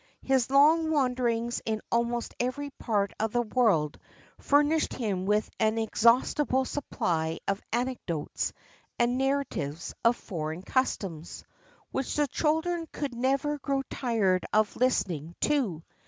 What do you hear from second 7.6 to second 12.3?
anecdotes and narratives of foreign customs, which the